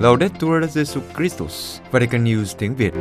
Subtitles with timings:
[0.00, 2.92] Laudetur Jesu Christus, Vatican News tiếng Việt.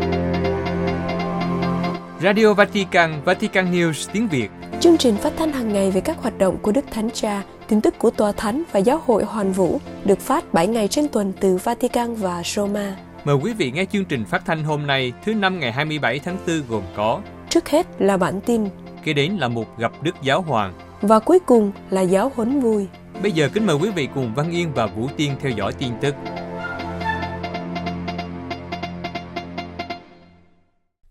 [2.21, 4.49] Radio Vatican, Vatican News tiếng Việt.
[4.79, 7.81] Chương trình phát thanh hàng ngày về các hoạt động của Đức Thánh Cha, tin
[7.81, 11.33] tức của Tòa Thánh và Giáo hội Hoàn Vũ được phát 7 ngày trên tuần
[11.39, 12.95] từ Vatican và Roma.
[13.23, 16.37] Mời quý vị nghe chương trình phát thanh hôm nay, thứ năm ngày 27 tháng
[16.47, 18.69] 4 gồm có Trước hết là bản tin
[19.03, 22.87] Kế đến là một gặp Đức Giáo Hoàng và cuối cùng là giáo huấn vui.
[23.21, 25.91] Bây giờ kính mời quý vị cùng Văn Yên và Vũ Tiên theo dõi tin
[26.01, 26.15] tức.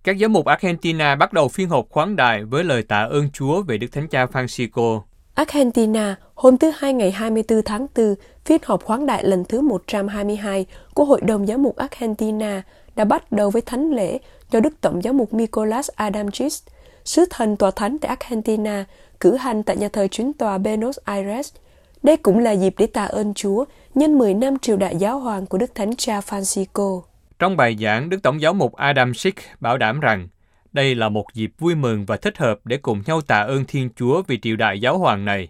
[0.03, 3.63] Các giám mục Argentina bắt đầu phiên họp khoáng đại với lời tạ ơn Chúa
[3.63, 5.01] về Đức Thánh Cha Francisco.
[5.35, 8.15] Argentina, hôm thứ Hai ngày 24 tháng 4,
[8.45, 12.63] phiên họp khoáng đại lần thứ 122 của Hội đồng Giám mục Argentina
[12.97, 14.19] đã bắt đầu với thánh lễ
[14.51, 16.63] do Đức Tổng giám mục Nicolas Adamchis,
[17.05, 18.85] sứ thần tòa thánh tại Argentina,
[19.21, 21.55] cử hành tại nhà thờ chính tòa Buenos Aires.
[22.03, 25.47] Đây cũng là dịp để tạ ơn Chúa nhân 10 năm triều đại giáo hoàng
[25.47, 27.03] của Đức Thánh Cha Francisco.
[27.39, 30.29] Trong bài giảng, Đức Tổng giáo mục Adam Schick bảo đảm rằng
[30.73, 33.91] đây là một dịp vui mừng và thích hợp để cùng nhau tạ ơn Thiên
[33.97, 35.49] Chúa vì triều đại giáo hoàng này.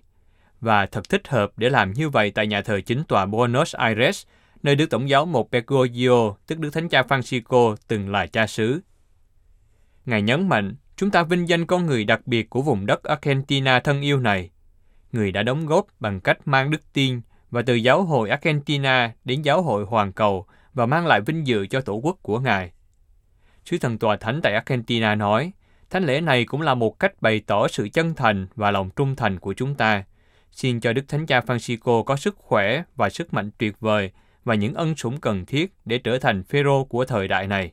[0.61, 4.23] Và thật thích hợp để làm như vậy tại nhà thờ chính tòa Buenos Aires,
[4.63, 8.81] nơi Đức Tổng giáo mục Bergoglio, tức Đức Thánh Cha Francisco, từng là cha xứ.
[10.07, 13.81] Ngài nhấn mạnh, chúng ta vinh danh con người đặc biệt của vùng đất Argentina
[13.81, 14.51] thân yêu này.
[15.13, 19.43] Người đã đóng góp bằng cách mang đức tin và từ giáo hội Argentina đến
[19.43, 22.73] giáo hội hoàn cầu và mang lại vinh dự cho tổ quốc của Ngài.
[23.65, 25.53] Sứ thần tòa thánh tại Argentina nói,
[25.91, 29.17] thánh lễ này cũng là một cách bày tỏ sự chân thành và lòng trung
[29.17, 30.05] thành của chúng ta.
[30.53, 34.11] Xin cho Đức Thánh Cha Francisco có sức khỏe và sức mạnh tuyệt vời
[34.45, 37.73] và những ân sủng cần thiết để trở thành phêrô của thời đại này.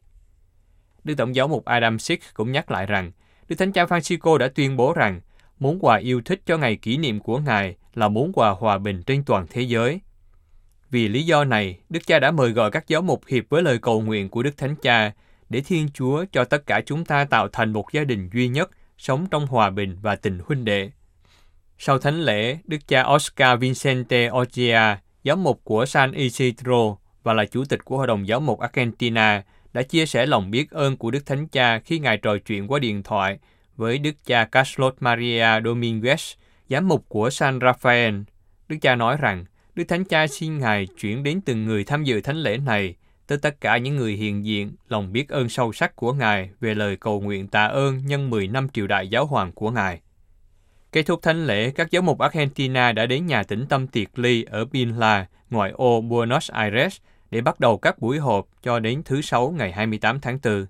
[1.05, 3.11] Đức Tổng giáo mục Adam Schick cũng nhắc lại rằng,
[3.47, 5.21] Đức Thánh Cha Francisco đã tuyên bố rằng
[5.59, 9.03] món quà yêu thích cho ngày kỷ niệm của Ngài là món quà hòa bình
[9.03, 10.01] trên toàn thế giới.
[10.91, 13.79] Vì lý do này, Đức Cha đã mời gọi các giáo mục hiệp với lời
[13.81, 15.11] cầu nguyện của Đức Thánh Cha
[15.49, 18.71] để Thiên Chúa cho tất cả chúng ta tạo thành một gia đình duy nhất,
[18.97, 20.89] sống trong hòa bình và tình huynh đệ.
[21.77, 27.45] Sau thánh lễ, Đức cha Oscar Vicente Ogia, giám mục của San Isidro và là
[27.45, 29.43] chủ tịch của Hội đồng Giáo mục Argentina,
[29.75, 32.79] đã chia sẻ lòng biết ơn của Đức Thánh Cha khi Ngài trò chuyện qua
[32.79, 33.39] điện thoại
[33.75, 36.35] với Đức cha Carlos Maria Dominguez,
[36.69, 38.23] giám mục của San Rafael.
[38.67, 42.21] Đức cha nói rằng, Đức Thánh Cha xin Ngài chuyển đến từng người tham dự
[42.21, 42.95] thánh lễ này,
[43.27, 46.75] tới tất cả những người hiện diện, lòng biết ơn sâu sắc của Ngài về
[46.75, 50.01] lời cầu nguyện tạ ơn nhân 10 năm triều đại giáo hoàng của Ngài.
[50.91, 54.43] Kết thúc thánh lễ, các giáo mục Argentina đã đến nhà tĩnh tâm tiệc ly
[54.43, 56.97] ở Pinla, ngoại ô Buenos Aires,
[57.31, 60.65] để bắt đầu các buổi họp cho đến thứ Sáu ngày 28 tháng 4.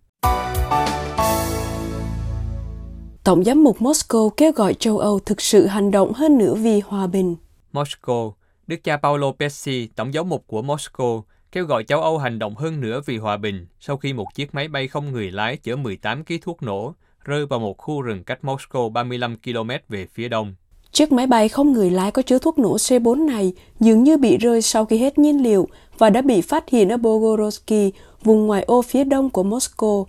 [3.24, 6.80] Tổng giám mục Moscow kêu gọi châu Âu thực sự hành động hơn nữa vì
[6.80, 7.36] hòa bình.
[7.74, 8.32] Moscow,
[8.68, 11.22] Đức cha Paolo Pesci, tổng giáo mục của Moscow,
[11.52, 14.56] kêu gọi châu Âu hành động hơn nữa vì hòa bình sau khi một chiếc
[14.56, 16.94] máy bay không người lái chở 18 kg thuốc nổ
[17.26, 20.56] rơi vào một khu rừng cách Moscow 35 km về phía đông.
[20.92, 24.38] Chiếc máy bay không người lái có chứa thuốc nổ C4 này dường như bị
[24.38, 25.68] rơi sau khi hết nhiên liệu
[25.98, 27.92] và đã bị phát hiện ở Bogorovsky,
[28.24, 30.06] vùng ngoại ô phía đông của Moscow.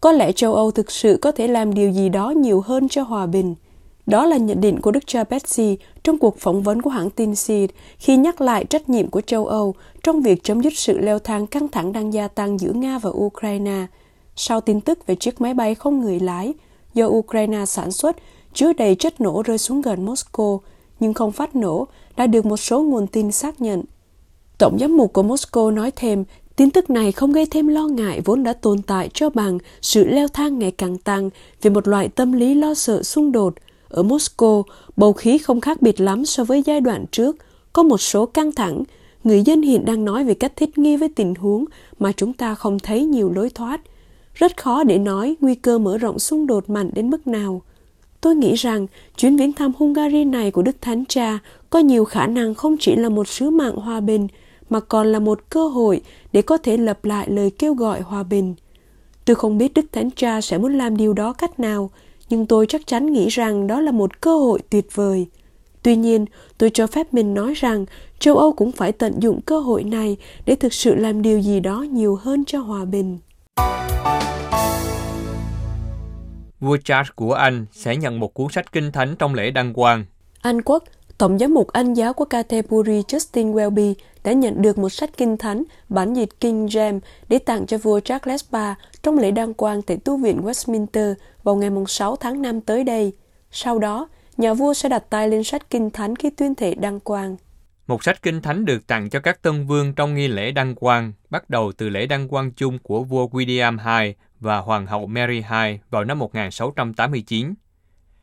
[0.00, 3.02] Có lẽ châu Âu thực sự có thể làm điều gì đó nhiều hơn cho
[3.02, 3.54] hòa bình.
[4.06, 7.34] Đó là nhận định của Đức cha Betsy trong cuộc phỏng vấn của hãng tin
[7.34, 11.18] SEED khi nhắc lại trách nhiệm của châu Âu trong việc chấm dứt sự leo
[11.18, 13.86] thang căng thẳng đang gia tăng giữa Nga và Ukraine.
[14.36, 16.54] Sau tin tức về chiếc máy bay không người lái
[16.94, 18.16] do Ukraine sản xuất
[18.54, 20.58] chứa đầy chất nổ rơi xuống gần Moscow
[21.00, 23.82] nhưng không phát nổ đã được một số nguồn tin xác nhận.
[24.62, 26.24] Tổng giám mục của Moscow nói thêm
[26.56, 30.04] Tin tức này không gây thêm lo ngại vốn đã tồn tại cho bằng sự
[30.04, 31.30] leo thang ngày càng tăng
[31.62, 33.54] về một loại tâm lý lo sợ xung đột.
[33.88, 34.62] Ở Moscow,
[34.96, 37.36] bầu khí không khác biệt lắm so với giai đoạn trước.
[37.72, 38.82] Có một số căng thẳng.
[39.24, 41.64] Người dân hiện đang nói về cách thích nghi với tình huống
[41.98, 43.80] mà chúng ta không thấy nhiều lối thoát.
[44.34, 47.62] Rất khó để nói nguy cơ mở rộng xung đột mạnh đến mức nào.
[48.20, 48.86] Tôi nghĩ rằng
[49.16, 51.38] chuyến viếng thăm Hungary này của Đức Thánh Cha
[51.70, 54.28] có nhiều khả năng không chỉ là một sứ mạng hòa bình,
[54.70, 56.00] mà còn là một cơ hội
[56.32, 58.54] để có thể lập lại lời kêu gọi hòa bình.
[59.24, 61.90] Tôi không biết Đức Thánh Cha sẽ muốn làm điều đó cách nào,
[62.28, 65.26] nhưng tôi chắc chắn nghĩ rằng đó là một cơ hội tuyệt vời.
[65.82, 66.24] Tuy nhiên,
[66.58, 67.86] tôi cho phép mình nói rằng
[68.18, 70.16] châu Âu cũng phải tận dụng cơ hội này
[70.46, 73.18] để thực sự làm điều gì đó nhiều hơn cho hòa bình.
[76.60, 80.04] Vua Charles của Anh sẽ nhận một cuốn sách kinh thánh trong lễ đăng quang.
[80.42, 80.84] Anh Quốc,
[81.18, 83.94] Tổng giám mục Anh giáo của Canterbury Justin Welby
[84.24, 88.00] đã nhận được một sách kinh thánh bản dịch King James để tặng cho vua
[88.00, 92.60] Charles III trong lễ đăng quang tại tu viện Westminster vào ngày 6 tháng 5
[92.60, 93.12] tới đây.
[93.50, 97.00] Sau đó, nhà vua sẽ đặt tay lên sách kinh thánh khi tuyên thệ đăng
[97.00, 97.36] quang.
[97.86, 101.12] Một sách kinh thánh được tặng cho các tân vương trong nghi lễ đăng quang,
[101.30, 105.34] bắt đầu từ lễ đăng quang chung của vua William II và hoàng hậu Mary
[105.34, 107.54] II vào năm 1689.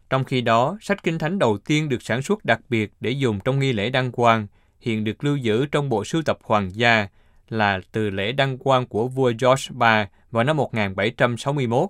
[0.10, 3.40] Trong khi đó, sách kinh thánh đầu tiên được sản xuất đặc biệt để dùng
[3.40, 4.48] trong nghi lễ đăng quang,
[4.80, 7.08] hiện được lưu giữ trong bộ sưu tập hoàng gia
[7.50, 11.90] là từ lễ đăng quang của vua George III vào năm 1761.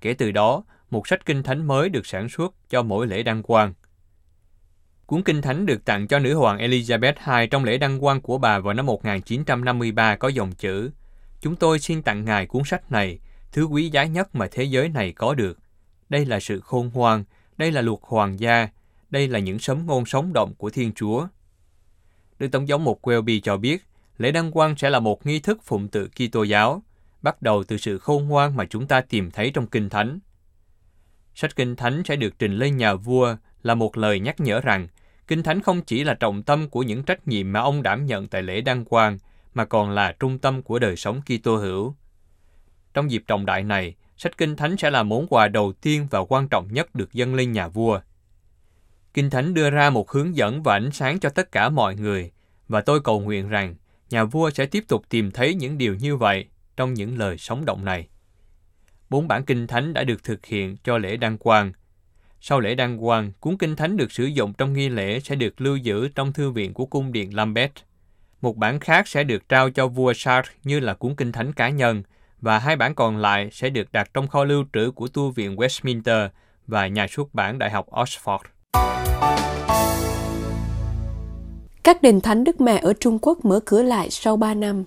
[0.00, 3.42] Kể từ đó, một sách kinh thánh mới được sản xuất cho mỗi lễ đăng
[3.42, 3.74] quang.
[5.06, 8.38] Cuốn kinh thánh được tặng cho nữ hoàng Elizabeth II trong lễ đăng quang của
[8.38, 10.90] bà vào năm 1953 có dòng chữ
[11.40, 13.18] Chúng tôi xin tặng ngài cuốn sách này,
[13.52, 15.58] thứ quý giá nhất mà thế giới này có được.
[16.08, 17.24] Đây là sự khôn ngoan,
[17.58, 18.68] đây là luật hoàng gia,
[19.10, 21.26] đây là những sấm ngôn sống động của Thiên Chúa.
[22.38, 23.84] Đức Tổng giám một Welby cho biết,
[24.18, 26.82] lễ đăng quang sẽ là một nghi thức phụng tự Kitô giáo,
[27.22, 30.18] bắt đầu từ sự khôn ngoan mà chúng ta tìm thấy trong Kinh Thánh.
[31.34, 34.88] Sách Kinh Thánh sẽ được trình lên nhà vua là một lời nhắc nhở rằng
[35.28, 38.28] Kinh Thánh không chỉ là trọng tâm của những trách nhiệm mà ông đảm nhận
[38.28, 39.18] tại lễ đăng quang,
[39.54, 41.94] mà còn là trung tâm của đời sống Kitô hữu.
[42.94, 46.18] Trong dịp trọng đại này, sách Kinh Thánh sẽ là món quà đầu tiên và
[46.28, 48.00] quan trọng nhất được dâng lên nhà vua.
[49.14, 52.30] Kinh Thánh đưa ra một hướng dẫn và ánh sáng cho tất cả mọi người,
[52.68, 53.74] và tôi cầu nguyện rằng
[54.10, 56.46] nhà vua sẽ tiếp tục tìm thấy những điều như vậy
[56.76, 58.08] trong những lời sống động này.
[59.10, 61.72] Bốn bản Kinh Thánh đã được thực hiện cho lễ đăng quang.
[62.40, 65.60] Sau lễ đăng quang, cuốn Kinh Thánh được sử dụng trong nghi lễ sẽ được
[65.60, 67.72] lưu giữ trong thư viện của cung điện Lambeth.
[68.40, 71.68] Một bản khác sẽ được trao cho vua Charles như là cuốn Kinh Thánh cá
[71.68, 72.02] nhân,
[72.40, 75.56] và hai bản còn lại sẽ được đặt trong kho lưu trữ của tu viện
[75.56, 76.28] Westminster
[76.66, 78.38] và nhà xuất bản Đại học Oxford.
[81.82, 84.84] Các đền thánh Đức Mẹ ở Trung Quốc mở cửa lại sau 3 năm.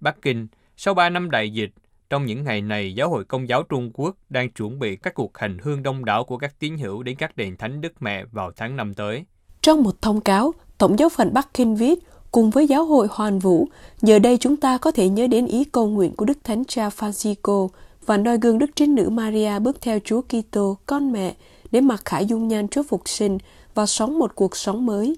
[0.00, 1.70] Bắc Kinh, sau 3 năm đại dịch,
[2.10, 5.38] trong những ngày này, Giáo hội Công giáo Trung Quốc đang chuẩn bị các cuộc
[5.38, 8.52] hành hương đông đảo của các tín hữu đến các đền thánh Đức Mẹ vào
[8.56, 9.24] tháng năm tới.
[9.60, 11.98] Trong một thông cáo, Tổng giáo phận Bắc Kinh viết,
[12.32, 13.68] cùng với giáo hội Hoàn Vũ,
[14.02, 16.88] giờ đây chúng ta có thể nhớ đến ý cầu nguyện của Đức Thánh Cha
[16.88, 17.68] Francisco
[18.06, 21.34] và noi gương Đức Trinh Nữ Maria bước theo Chúa Kitô, con mẹ,
[21.70, 23.38] để mặc khải dung nhan Chúa Phục sinh
[23.74, 25.16] và sống một cuộc sống mới.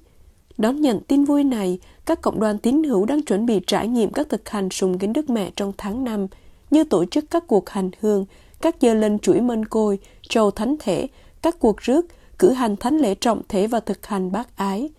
[0.59, 4.13] Đón nhận tin vui này, các cộng đoàn tín hữu đang chuẩn bị trải nghiệm
[4.13, 6.27] các thực hành sùng kính Đức Mẹ trong tháng 5,
[6.71, 8.25] như tổ chức các cuộc hành hương,
[8.61, 9.99] các giờ lên chuỗi mân côi,
[10.29, 11.09] trầu thánh thể,
[11.43, 12.07] các cuộc rước,
[12.39, 14.91] cử hành thánh lễ trọng thể và thực hành bác ái.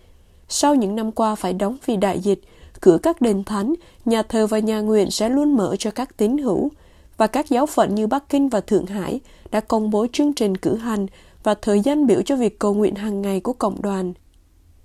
[0.48, 2.40] Sau những năm qua phải đóng vì đại dịch,
[2.80, 3.74] cửa các đền thánh,
[4.04, 6.70] nhà thờ và nhà nguyện sẽ luôn mở cho các tín hữu,
[7.16, 9.20] và các giáo phận như Bắc Kinh và Thượng Hải
[9.50, 11.06] đã công bố chương trình cử hành
[11.42, 14.12] và thời gian biểu cho việc cầu nguyện hàng ngày của cộng đoàn.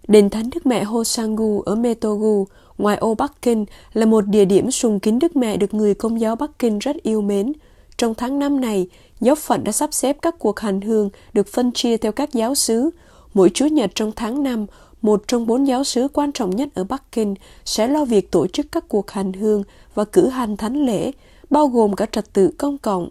[0.07, 2.45] Đền Thánh Đức Mẹ Hosangu ở Metogu,
[2.77, 6.19] ngoài ô Bắc Kinh, là một địa điểm sùng kính Đức Mẹ được người công
[6.19, 7.53] giáo Bắc Kinh rất yêu mến.
[7.97, 8.87] Trong tháng năm này,
[9.19, 12.55] giáo phận đã sắp xếp các cuộc hành hương được phân chia theo các giáo
[12.55, 12.89] xứ.
[13.33, 14.65] Mỗi Chủ nhật trong tháng năm,
[15.01, 17.35] một trong bốn giáo sứ quan trọng nhất ở Bắc Kinh
[17.65, 19.63] sẽ lo việc tổ chức các cuộc hành hương
[19.95, 21.11] và cử hành thánh lễ,
[21.49, 23.09] bao gồm cả trật tự công cộng.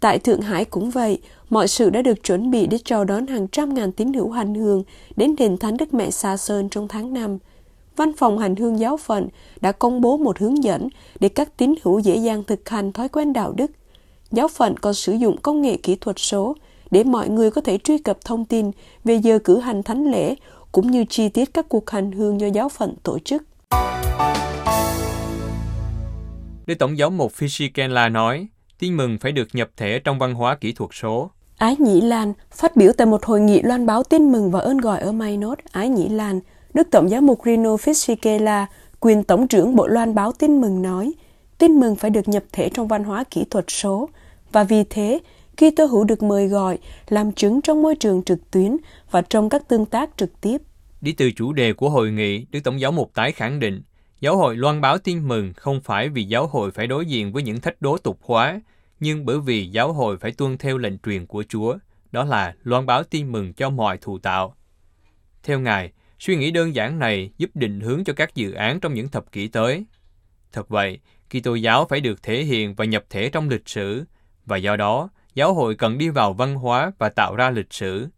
[0.00, 1.18] Tại Thượng Hải cũng vậy,
[1.50, 4.54] mọi sự đã được chuẩn bị để chào đón hàng trăm ngàn tín hữu hành
[4.54, 4.82] hương
[5.16, 7.38] đến đền thánh Đức Mẹ Sa Sơn trong tháng 5.
[7.96, 9.28] Văn phòng hành hương giáo phận
[9.60, 10.88] đã công bố một hướng dẫn
[11.20, 13.70] để các tín hữu dễ dàng thực hành thói quen đạo đức.
[14.32, 16.54] Giáo phận còn sử dụng công nghệ kỹ thuật số
[16.90, 18.70] để mọi người có thể truy cập thông tin
[19.04, 20.34] về giờ cử hành thánh lễ
[20.76, 23.42] cũng như chi tiết các cuộc hành hương do giáo phận tổ chức.
[26.66, 28.46] Đức Tổng giáo mục Fishikela nói,
[28.78, 31.30] tin mừng phải được nhập thể trong văn hóa kỹ thuật số.
[31.58, 34.78] Ái Nhĩ Lan phát biểu tại một hội nghị loan báo tin mừng và ơn
[34.78, 36.40] gọi ở Maynard, Ái Nhĩ Lan,
[36.74, 38.66] Đức Tổng giáo mục Rino Fisichella,
[39.00, 41.12] quyền tổng trưởng Bộ Loan báo tin mừng nói,
[41.58, 44.08] tin mừng phải được nhập thể trong văn hóa kỹ thuật số,
[44.52, 45.18] và vì thế,
[45.56, 48.76] khi tôi hữu được mời gọi làm chứng trong môi trường trực tuyến
[49.10, 50.62] và trong các tương tác trực tiếp.
[51.00, 53.82] Đi từ chủ đề của hội nghị, Đức Tổng giáo mục tái khẳng định,
[54.20, 57.42] giáo hội loan báo tin mừng không phải vì giáo hội phải đối diện với
[57.42, 58.60] những thách đố tục hóa,
[59.00, 61.76] nhưng bởi vì giáo hội phải tuân theo lệnh truyền của Chúa,
[62.12, 64.54] đó là loan báo tin mừng cho mọi thụ tạo.
[65.42, 68.94] Theo Ngài, suy nghĩ đơn giản này giúp định hướng cho các dự án trong
[68.94, 69.84] những thập kỷ tới.
[70.52, 70.98] Thật vậy,
[71.30, 74.04] Kitô giáo phải được thể hiện và nhập thể trong lịch sử,
[74.46, 78.08] và do đó, giáo hội cần đi vào văn hóa và tạo ra lịch sử.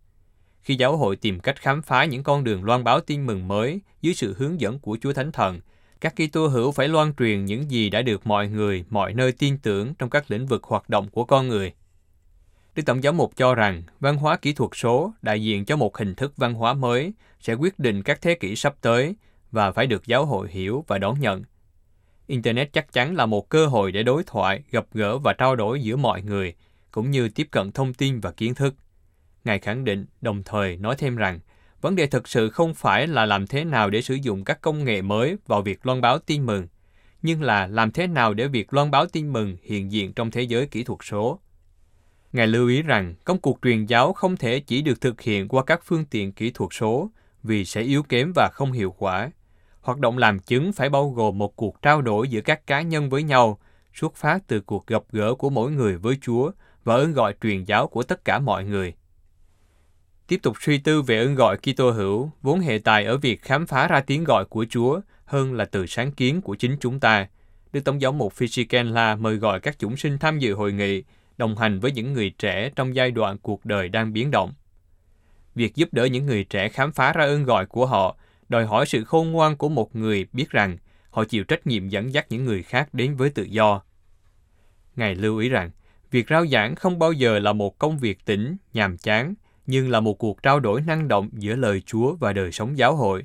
[0.60, 3.80] Khi giáo hội tìm cách khám phá những con đường loan báo tin mừng mới
[4.02, 5.60] dưới sự hướng dẫn của Chúa Thánh Thần,
[6.00, 9.58] các Kitô hữu phải loan truyền những gì đã được mọi người, mọi nơi tin
[9.58, 11.72] tưởng trong các lĩnh vực hoạt động của con người.
[12.74, 15.98] Đức Tổng giám mục cho rằng văn hóa kỹ thuật số đại diện cho một
[15.98, 19.16] hình thức văn hóa mới sẽ quyết định các thế kỷ sắp tới
[19.50, 21.42] và phải được giáo hội hiểu và đón nhận.
[22.26, 25.82] Internet chắc chắn là một cơ hội để đối thoại, gặp gỡ và trao đổi
[25.82, 26.54] giữa mọi người,
[26.90, 28.74] cũng như tiếp cận thông tin và kiến thức.
[29.44, 31.38] Ngài khẳng định đồng thời nói thêm rằng
[31.80, 34.84] vấn đề thực sự không phải là làm thế nào để sử dụng các công
[34.84, 36.66] nghệ mới vào việc loan báo tin mừng,
[37.22, 40.42] nhưng là làm thế nào để việc loan báo tin mừng hiện diện trong thế
[40.42, 41.40] giới kỹ thuật số.
[42.32, 45.64] Ngài lưu ý rằng công cuộc truyền giáo không thể chỉ được thực hiện qua
[45.64, 47.10] các phương tiện kỹ thuật số
[47.42, 49.30] vì sẽ yếu kém và không hiệu quả.
[49.80, 53.10] Hoạt động làm chứng phải bao gồm một cuộc trao đổi giữa các cá nhân
[53.10, 53.58] với nhau,
[53.94, 56.50] xuất phát từ cuộc gặp gỡ của mỗi người với Chúa
[56.88, 58.94] và ơn gọi truyền giáo của tất cả mọi người.
[60.26, 63.66] Tiếp tục suy tư về ơn gọi Kitô hữu, vốn hệ tài ở việc khám
[63.66, 67.28] phá ra tiếng gọi của Chúa hơn là từ sáng kiến của chính chúng ta.
[67.72, 71.02] Đức Tổng giáo mục Fisikenla mời gọi các chúng sinh tham dự hội nghị,
[71.38, 74.52] đồng hành với những người trẻ trong giai đoạn cuộc đời đang biến động.
[75.54, 78.16] Việc giúp đỡ những người trẻ khám phá ra ơn gọi của họ
[78.48, 80.78] đòi hỏi sự khôn ngoan của một người biết rằng
[81.10, 83.82] họ chịu trách nhiệm dẫn dắt những người khác đến với tự do.
[84.96, 85.70] Ngài lưu ý rằng,
[86.10, 89.34] việc rao giảng không bao giờ là một công việc tĩnh, nhàm chán,
[89.66, 92.96] nhưng là một cuộc trao đổi năng động giữa lời Chúa và đời sống giáo
[92.96, 93.24] hội.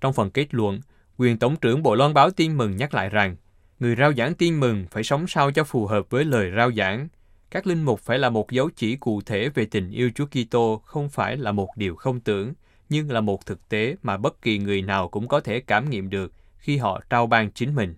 [0.00, 0.80] Trong phần kết luận,
[1.16, 3.36] quyền Tổng trưởng Bộ Loan báo tin mừng nhắc lại rằng,
[3.80, 7.08] người rao giảng tin mừng phải sống sao cho phù hợp với lời rao giảng.
[7.50, 10.82] Các linh mục phải là một dấu chỉ cụ thể về tình yêu Chúa Kitô,
[10.84, 12.52] không phải là một điều không tưởng,
[12.88, 16.10] nhưng là một thực tế mà bất kỳ người nào cũng có thể cảm nghiệm
[16.10, 17.94] được khi họ trao ban chính mình.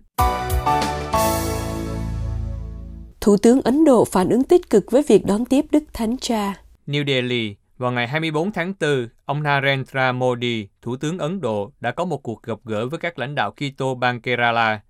[3.23, 6.61] Thủ tướng Ấn Độ phản ứng tích cực với việc đón tiếp Đức Thánh Cha.
[6.87, 11.91] New Delhi, vào ngày 24 tháng 4, ông Narendra Modi, Thủ tướng Ấn Độ, đã
[11.91, 14.81] có một cuộc gặp gỡ với các lãnh đạo Kitô bang Kerala.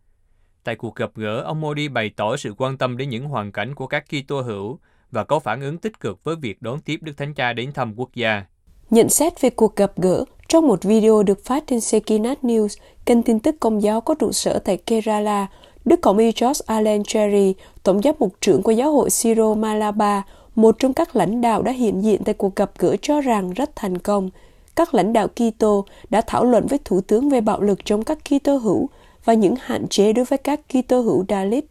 [0.64, 3.76] Tại cuộc gặp gỡ, ông Modi bày tỏ sự quan tâm đến những hoàn cảnh
[3.76, 4.80] của các Kitô hữu
[5.12, 7.94] và có phản ứng tích cực với việc đón tiếp Đức Thánh Cha đến thăm
[7.96, 8.46] quốc gia.
[8.90, 13.24] Nhận xét về cuộc gặp gỡ, trong một video được phát trên Sekinat News, kênh
[13.24, 15.48] tin tức công giáo có trụ sở tại Kerala,
[15.86, 20.22] Đức Cộng y George Allen Cherry, Tổng giám mục trưởng của giáo hội Siro Malabar,
[20.56, 23.76] một trong các lãnh đạo đã hiện diện tại cuộc gặp gỡ cho rằng rất
[23.76, 24.30] thành công.
[24.76, 28.18] Các lãnh đạo Kitô đã thảo luận với Thủ tướng về bạo lực trong các
[28.30, 28.90] Kitô hữu
[29.26, 31.66] và những hạn chế đối với các Kitô hữu Dalit.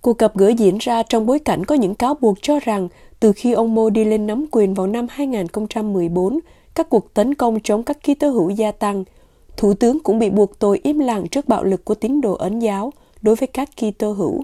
[0.00, 2.88] Cuộc gặp gỡ diễn ra trong bối cảnh có những cáo buộc cho rằng
[3.20, 6.38] từ khi ông Modi lên nắm quyền vào năm 2014,
[6.74, 9.04] các cuộc tấn công chống các Kitô hữu gia tăng.
[9.56, 12.58] Thủ tướng cũng bị buộc tội im lặng trước bạo lực của tín đồ ấn
[12.58, 14.42] giáo đối với các Kitô hữu.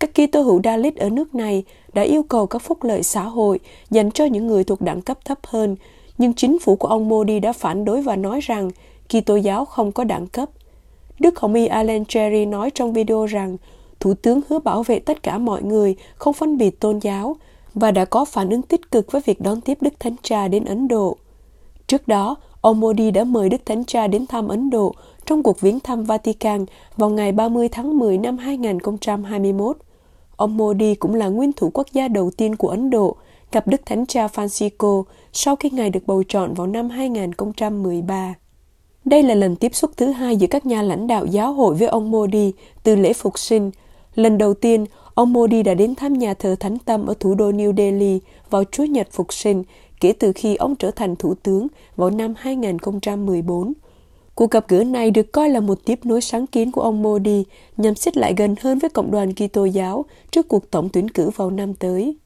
[0.00, 3.60] Các Kitô hữu Dalit ở nước này đã yêu cầu các phúc lợi xã hội
[3.90, 5.76] dành cho những người thuộc đẳng cấp thấp hơn,
[6.18, 8.70] nhưng chính phủ của ông Modi đã phản đối và nói rằng
[9.08, 10.48] Kitô giáo không có đẳng cấp.
[11.18, 13.56] Đức Hồng y Alan Cherry nói trong video rằng
[14.00, 17.36] Thủ tướng hứa bảo vệ tất cả mọi người, không phân biệt tôn giáo,
[17.74, 20.64] và đã có phản ứng tích cực với việc đón tiếp Đức Thánh Cha đến
[20.64, 21.16] Ấn Độ.
[21.86, 24.94] Trước đó, ông Modi đã mời Đức Thánh Cha đến thăm Ấn Độ
[25.26, 26.64] trong cuộc viếng thăm Vatican
[26.96, 29.76] vào ngày 30 tháng 10 năm 2021.
[30.36, 33.16] Ông Modi cũng là nguyên thủ quốc gia đầu tiên của Ấn Độ
[33.52, 35.02] gặp Đức Thánh Cha Francisco
[35.32, 38.34] sau khi ngài được bầu chọn vào năm 2013.
[39.04, 41.88] Đây là lần tiếp xúc thứ hai giữa các nhà lãnh đạo giáo hội với
[41.88, 42.52] ông Modi
[42.82, 43.70] từ lễ phục sinh.
[44.14, 47.50] Lần đầu tiên, ông Modi đã đến thăm nhà thờ Thánh Tâm ở thủ đô
[47.50, 49.62] New Delhi vào Chúa Nhật Phục sinh
[50.00, 53.72] kể từ khi ông trở thành thủ tướng vào năm 2014.
[54.34, 57.44] Cuộc gặp gỡ này được coi là một tiếp nối sáng kiến của ông Modi
[57.76, 61.30] nhằm xích lại gần hơn với cộng đoàn Kitô giáo trước cuộc tổng tuyển cử
[61.30, 62.16] vào năm tới.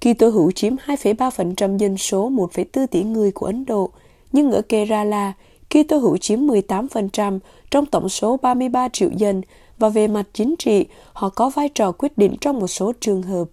[0.00, 3.90] Kitô hữu chiếm 2,3% dân số 1,4 tỷ người của Ấn Độ,
[4.32, 5.32] nhưng ở Kerala,
[5.70, 7.38] Kitô hữu chiếm 18%
[7.70, 9.42] trong tổng số 33 triệu dân
[9.78, 13.22] và về mặt chính trị, họ có vai trò quyết định trong một số trường
[13.22, 13.44] hợp.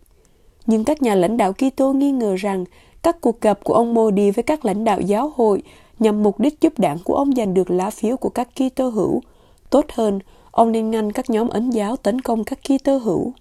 [0.66, 2.66] Nhưng các nhà lãnh đạo Kitô nghi ngờ rằng
[3.04, 5.62] các cuộc gặp của ông Modi với các lãnh đạo giáo hội
[6.00, 9.22] nhằm mục đích giúp đảng của ông giành được lá phiếu của các Kitô hữu.
[9.70, 10.20] Tốt hơn,
[10.52, 13.34] ông nên ngăn các nhóm ấn giáo tấn công các Kitô hữu.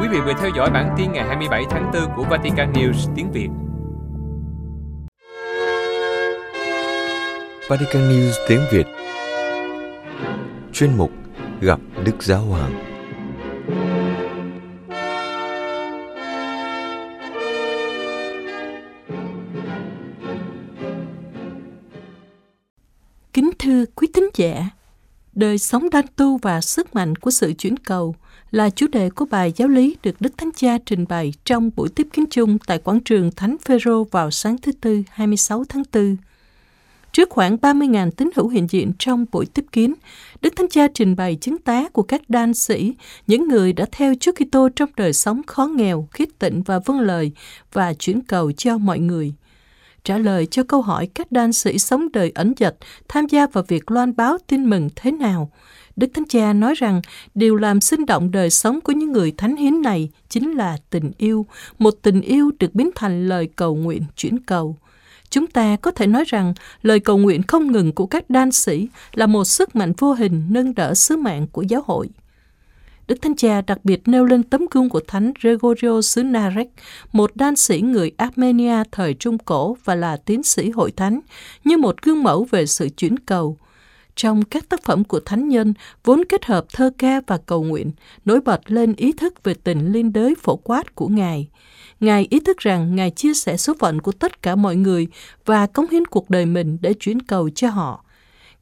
[0.00, 3.32] Quý vị vừa theo dõi bản tin ngày 27 tháng 4 của Vatican News tiếng
[3.32, 3.48] Việt.
[7.68, 8.86] Vatican News tiếng Việt
[10.72, 11.10] Chuyên mục
[11.60, 12.83] Gặp Đức Giáo Hoàng
[23.64, 24.70] thưa quý thính giả,
[25.32, 28.14] đời sống đan tu và sức mạnh của sự chuyển cầu
[28.50, 31.88] là chủ đề của bài giáo lý được Đức Thánh Cha trình bày trong buổi
[31.88, 36.16] tiếp kiến chung tại quảng trường Thánh Phêrô vào sáng thứ Tư 26 tháng 4.
[37.12, 39.94] Trước khoảng 30.000 tín hữu hiện diện trong buổi tiếp kiến,
[40.40, 42.94] Đức Thánh Cha trình bày chứng tá của các đan sĩ,
[43.26, 47.00] những người đã theo Chúa Kitô trong đời sống khó nghèo, khiết tịnh và vâng
[47.00, 47.32] lời
[47.72, 49.34] và chuyển cầu cho mọi người
[50.04, 52.76] trả lời cho câu hỏi các đan sĩ sống đời ẩn dật
[53.08, 55.50] tham gia vào việc loan báo tin mừng thế nào.
[55.96, 57.02] Đức Thánh Cha nói rằng
[57.34, 61.12] điều làm sinh động đời sống của những người thánh hiến này chính là tình
[61.18, 61.46] yêu,
[61.78, 64.76] một tình yêu được biến thành lời cầu nguyện chuyển cầu.
[65.30, 68.88] Chúng ta có thể nói rằng lời cầu nguyện không ngừng của các đan sĩ
[69.14, 72.08] là một sức mạnh vô hình nâng đỡ sứ mạng của giáo hội.
[73.08, 76.68] Đức Thánh Cha đặc biệt nêu lên tấm gương của Thánh Gregorio xứ Narek,
[77.12, 81.20] một đan sĩ người Armenia thời Trung Cổ và là tiến sĩ hội thánh,
[81.64, 83.56] như một gương mẫu về sự chuyển cầu.
[84.16, 87.90] Trong các tác phẩm của thánh nhân, vốn kết hợp thơ ca và cầu nguyện,
[88.24, 91.48] nổi bật lên ý thức về tình liên đới phổ quát của Ngài.
[92.00, 95.06] Ngài ý thức rằng Ngài chia sẻ số phận của tất cả mọi người
[95.44, 98.04] và cống hiến cuộc đời mình để chuyển cầu cho họ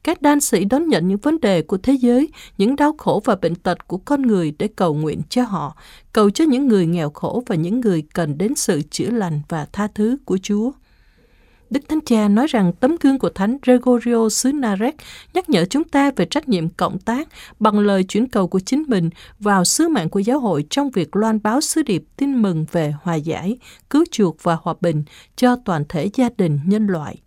[0.03, 3.35] các đan sĩ đón nhận những vấn đề của thế giới, những đau khổ và
[3.35, 5.77] bệnh tật của con người để cầu nguyện cho họ,
[6.13, 9.67] cầu cho những người nghèo khổ và những người cần đến sự chữa lành và
[9.71, 10.71] tha thứ của Chúa.
[11.69, 14.95] Đức Thánh Cha nói rằng tấm gương của Thánh Gregorio xứ Narek
[15.33, 17.27] nhắc nhở chúng ta về trách nhiệm cộng tác
[17.59, 21.15] bằng lời chuyển cầu của chính mình vào sứ mạng của giáo hội trong việc
[21.15, 23.57] loan báo sứ điệp tin mừng về hòa giải,
[23.89, 25.03] cứu chuộc và hòa bình
[25.35, 27.17] cho toàn thể gia đình nhân loại.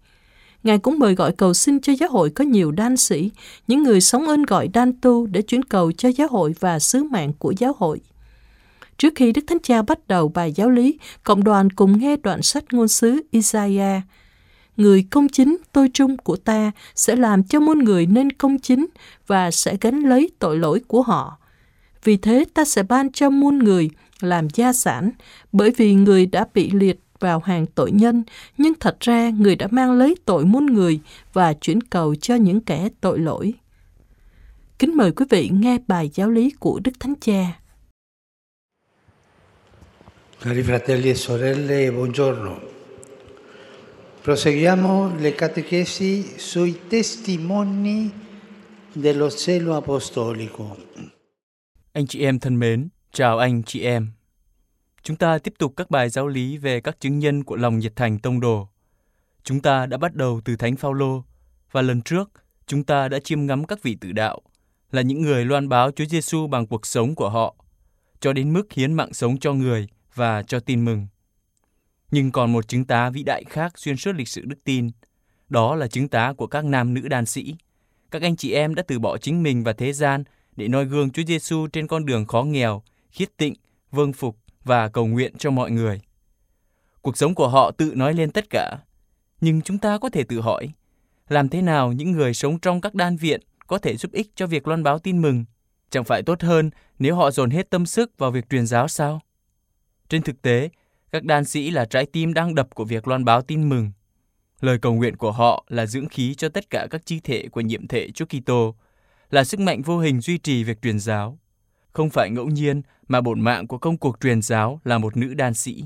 [0.66, 3.30] Ngài cũng mời gọi cầu xin cho giáo hội có nhiều đan sĩ,
[3.68, 7.04] những người sống ơn gọi đan tu để chuyển cầu cho giáo hội và sứ
[7.04, 8.00] mạng của giáo hội.
[8.98, 12.42] Trước khi Đức Thánh Cha bắt đầu bài giáo lý, cộng đoàn cùng nghe đoạn
[12.42, 14.02] sách ngôn sứ Isaiah.
[14.76, 18.86] Người công chính tôi trung của ta sẽ làm cho muôn người nên công chính
[19.26, 21.38] và sẽ gánh lấy tội lỗi của họ.
[22.04, 25.10] Vì thế ta sẽ ban cho muôn người làm gia sản,
[25.52, 28.24] bởi vì người đã bị liệt vào hàng tội nhân,
[28.58, 31.00] nhưng thật ra người đã mang lấy tội muôn người
[31.32, 33.54] và chuyển cầu cho những kẻ tội lỗi.
[34.78, 37.60] Kính mời quý vị nghe bài giáo lý của Đức Thánh Cha.
[40.40, 42.54] Cari fratelli e sorelle, buongiorno.
[44.24, 48.10] Proseguiamo le catechesi sui testimoni
[48.94, 50.76] dello zelo apostolico.
[51.92, 54.15] Anh chị em thân mến, chào anh chị em.
[55.06, 57.96] Chúng ta tiếp tục các bài giáo lý về các chứng nhân của lòng nhiệt
[57.96, 58.68] thành tông đồ.
[59.42, 61.24] Chúng ta đã bắt đầu từ Thánh Phaolô
[61.72, 62.30] và lần trước
[62.66, 64.40] chúng ta đã chiêm ngắm các vị tử đạo
[64.90, 67.54] là những người loan báo Chúa Giêsu bằng cuộc sống của họ,
[68.20, 71.06] cho đến mức hiến mạng sống cho người và cho tin mừng.
[72.10, 74.90] Nhưng còn một chứng tá vĩ đại khác xuyên suốt lịch sử đức tin,
[75.48, 77.56] đó là chứng tá của các nam nữ đàn sĩ.
[78.10, 80.24] Các anh chị em đã từ bỏ chính mình và thế gian
[80.56, 83.54] để noi gương Chúa Giêsu trên con đường khó nghèo, khiết tịnh,
[83.90, 86.00] vâng phục và cầu nguyện cho mọi người.
[87.02, 88.78] Cuộc sống của họ tự nói lên tất cả,
[89.40, 90.68] nhưng chúng ta có thể tự hỏi,
[91.28, 94.46] làm thế nào những người sống trong các đan viện có thể giúp ích cho
[94.46, 95.44] việc loan báo tin mừng?
[95.90, 99.20] Chẳng phải tốt hơn nếu họ dồn hết tâm sức vào việc truyền giáo sao?
[100.08, 100.68] Trên thực tế,
[101.12, 103.90] các đan sĩ là trái tim đang đập của việc loan báo tin mừng.
[104.60, 107.60] Lời cầu nguyện của họ là dưỡng khí cho tất cả các chi thể của
[107.60, 108.74] nhiệm thể Chúa Kitô,
[109.30, 111.38] là sức mạnh vô hình duy trì việc truyền giáo.
[111.96, 115.34] Không phải ngẫu nhiên mà bổn mạng của công cuộc truyền giáo là một nữ
[115.34, 115.84] đan sĩ,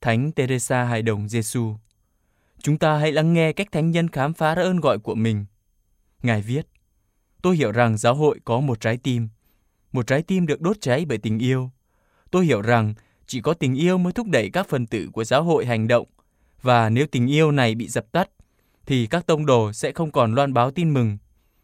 [0.00, 1.74] Thánh Teresa Hài Đồng Giêsu.
[2.58, 5.44] Chúng ta hãy lắng nghe cách thánh nhân khám phá ra ơn gọi của mình.
[6.22, 6.66] Ngài viết,
[7.42, 9.28] Tôi hiểu rằng giáo hội có một trái tim,
[9.92, 11.70] một trái tim được đốt cháy bởi tình yêu.
[12.30, 12.94] Tôi hiểu rằng
[13.26, 16.06] chỉ có tình yêu mới thúc đẩy các phần tử của giáo hội hành động,
[16.62, 18.30] và nếu tình yêu này bị dập tắt,
[18.86, 21.18] thì các tông đồ sẽ không còn loan báo tin mừng,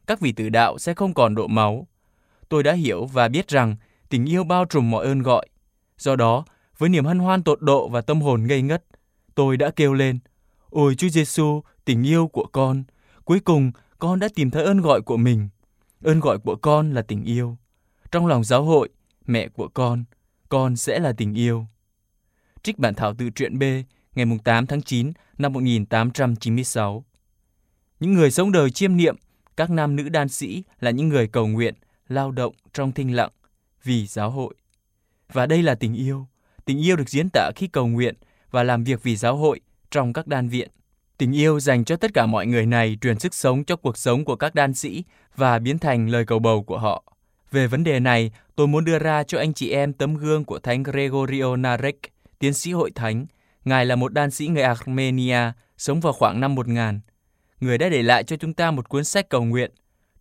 [0.07, 1.87] các vị tử đạo sẽ không còn độ máu,
[2.51, 3.77] tôi đã hiểu và biết rằng
[4.09, 5.47] tình yêu bao trùm mọi ơn gọi.
[5.99, 6.45] Do đó,
[6.79, 8.85] với niềm hân hoan tột độ và tâm hồn ngây ngất,
[9.35, 10.19] tôi đã kêu lên,
[10.71, 12.85] Ôi Chúa Giêsu, tình yêu của con,
[13.25, 15.49] cuối cùng con đã tìm thấy ơn gọi của mình.
[16.05, 17.57] Ơn gọi của con là tình yêu.
[18.11, 18.89] Trong lòng giáo hội,
[19.27, 20.05] mẹ của con,
[20.49, 21.67] con sẽ là tình yêu.
[22.63, 23.63] Trích bản thảo tự truyện B,
[24.15, 27.05] ngày 8 tháng 9 năm 1896.
[28.01, 29.17] Những người sống đời chiêm niệm,
[29.57, 31.75] các nam nữ đan sĩ là những người cầu nguyện,
[32.11, 33.31] lao động trong thinh lặng
[33.85, 34.55] vì giáo hội.
[35.33, 36.27] Và đây là tình yêu.
[36.65, 38.15] Tình yêu được diễn tả khi cầu nguyện
[38.51, 40.71] và làm việc vì giáo hội trong các đan viện.
[41.19, 44.25] Tình yêu dành cho tất cả mọi người này truyền sức sống cho cuộc sống
[44.25, 45.05] của các đan sĩ
[45.37, 47.05] và biến thành lời cầu bầu của họ.
[47.51, 50.59] Về vấn đề này, tôi muốn đưa ra cho anh chị em tấm gương của
[50.59, 51.97] Thánh Gregorio Narek,
[52.39, 53.27] tiến sĩ hội thánh.
[53.65, 57.01] Ngài là một đan sĩ người Armenia, sống vào khoảng năm 1000.
[57.61, 59.71] Người đã để lại cho chúng ta một cuốn sách cầu nguyện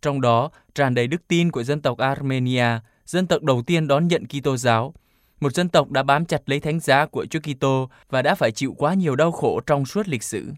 [0.02, 2.66] trong đó tràn đầy đức tin của dân tộc Armenia,
[3.06, 4.94] dân tộc đầu tiên đón nhận Kitô giáo,
[5.40, 8.52] một dân tộc đã bám chặt lấy thánh giá của Chúa Kitô và đã phải
[8.52, 10.52] chịu quá nhiều đau khổ trong suốt lịch sử.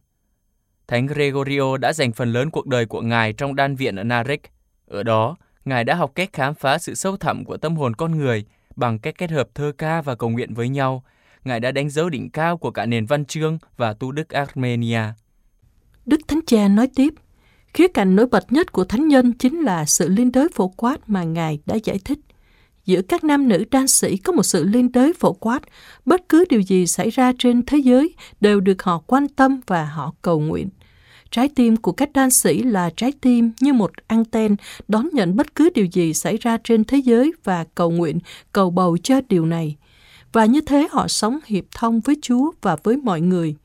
[0.88, 4.40] Thánh Gregorio đã dành phần lớn cuộc đời của Ngài trong đan viện ở Narek.
[4.86, 8.18] Ở đó, Ngài đã học cách khám phá sự sâu thẳm của tâm hồn con
[8.18, 8.44] người
[8.76, 11.04] bằng cách kết hợp thơ ca và cầu nguyện với nhau.
[11.44, 15.02] Ngài đã đánh dấu đỉnh cao của cả nền văn chương và tu đức Armenia.
[16.06, 17.14] Đức Thánh Cha nói tiếp,
[17.74, 21.10] Khía cạnh nổi bật nhất của thánh nhân chính là sự liên đới phổ quát
[21.10, 22.18] mà Ngài đã giải thích.
[22.84, 25.62] Giữa các nam nữ đan sĩ có một sự liên đới phổ quát,
[26.04, 29.84] bất cứ điều gì xảy ra trên thế giới đều được họ quan tâm và
[29.84, 30.68] họ cầu nguyện.
[31.30, 34.56] Trái tim của các đan sĩ là trái tim như một anten
[34.88, 38.18] đón nhận bất cứ điều gì xảy ra trên thế giới và cầu nguyện,
[38.52, 39.76] cầu bầu cho điều này.
[40.32, 43.56] Và như thế họ sống hiệp thông với Chúa và với mọi người.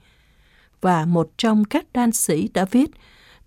[0.82, 2.92] Và một trong các đan sĩ đã viết,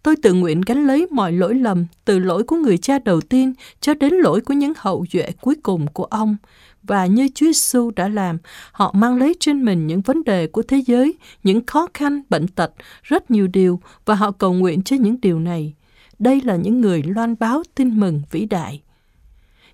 [0.03, 3.53] Tôi tự nguyện gánh lấy mọi lỗi lầm, từ lỗi của người cha đầu tiên
[3.81, 6.37] cho đến lỗi của những hậu duệ cuối cùng của ông.
[6.83, 8.39] Và như Chúa Giêsu đã làm,
[8.73, 12.49] họ mang lấy trên mình những vấn đề của thế giới, những khó khăn, bệnh
[12.49, 15.75] tật, rất nhiều điều, và họ cầu nguyện cho những điều này.
[16.19, 18.83] Đây là những người loan báo tin mừng vĩ đại.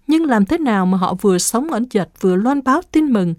[0.06, 3.34] Nhưng làm thế nào mà họ vừa sống ẩn dật vừa loan báo tin mừng,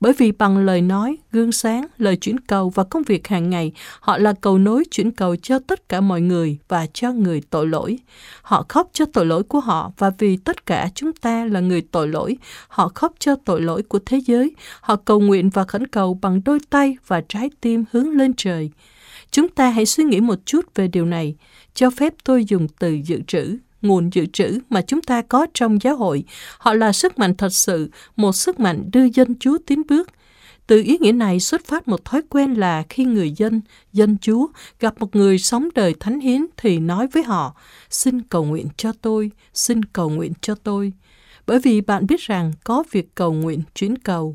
[0.00, 3.72] bởi vì bằng lời nói, gương sáng, lời chuyển cầu và công việc hàng ngày,
[4.00, 7.66] họ là cầu nối chuyển cầu cho tất cả mọi người và cho người tội
[7.66, 7.98] lỗi.
[8.42, 11.80] Họ khóc cho tội lỗi của họ và vì tất cả chúng ta là người
[11.80, 12.36] tội lỗi,
[12.68, 14.54] họ khóc cho tội lỗi của thế giới.
[14.80, 18.70] Họ cầu nguyện và khẩn cầu bằng đôi tay và trái tim hướng lên trời.
[19.30, 21.34] Chúng ta hãy suy nghĩ một chút về điều này.
[21.74, 25.82] Cho phép tôi dùng từ dự trữ nguồn dự trữ mà chúng ta có trong
[25.82, 26.24] giáo hội.
[26.58, 30.10] Họ là sức mạnh thật sự, một sức mạnh đưa dân Chúa tiến bước.
[30.66, 33.60] Từ ý nghĩa này xuất phát một thói quen là khi người dân,
[33.92, 34.46] dân Chúa
[34.80, 37.56] gặp một người sống đời thánh hiến thì nói với họ,
[37.90, 40.92] xin cầu nguyện cho tôi, xin cầu nguyện cho tôi.
[41.46, 44.34] Bởi vì bạn biết rằng có việc cầu nguyện chuyến cầu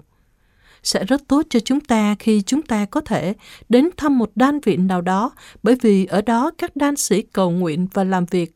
[0.83, 3.33] sẽ rất tốt cho chúng ta khi chúng ta có thể
[3.69, 5.31] đến thăm một đan viện nào đó
[5.63, 8.55] bởi vì ở đó các đan sĩ cầu nguyện và làm việc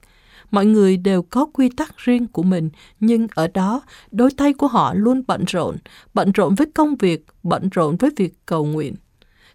[0.51, 3.81] mọi người đều có quy tắc riêng của mình, nhưng ở đó,
[4.11, 5.77] đôi tay của họ luôn bận rộn,
[6.13, 8.95] bận rộn với công việc, bận rộn với việc cầu nguyện.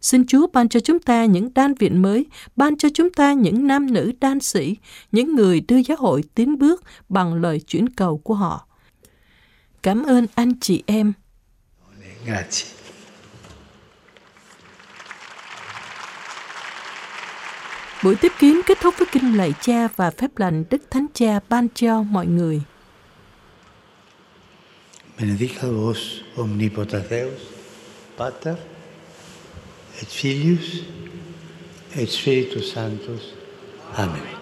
[0.00, 2.26] Xin Chúa ban cho chúng ta những đan viện mới,
[2.57, 4.76] ban cho chúng ta những nam nữ đan sĩ,
[5.12, 8.66] những người đưa giáo hội tiến bước bằng lời chuyển cầu của họ.
[9.83, 11.12] Cảm ơn anh chị em.
[12.26, 12.82] Grazie.
[18.03, 21.41] Buổi tiếp kiến kết thúc với kinh lạy cha và phép lành Đức Thánh Cha
[21.49, 22.62] ban cho mọi người.
[25.19, 25.99] Benedicat vos
[26.37, 27.41] omnipotens Deus,
[28.19, 28.55] Pater,
[29.99, 30.83] et Filius,
[31.97, 33.23] et Spiritus Sanctus.
[33.95, 34.41] Amen.